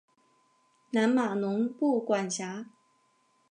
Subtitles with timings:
[0.89, 2.65] 南马农布管辖。